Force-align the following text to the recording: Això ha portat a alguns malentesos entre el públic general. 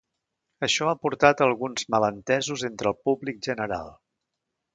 Això 0.67 0.87
ha 0.91 0.95
portat 1.03 1.43
a 1.43 1.47
alguns 1.49 1.85
malentesos 1.97 2.65
entre 2.71 2.91
el 2.93 2.97
públic 3.09 3.39
general. 3.51 3.93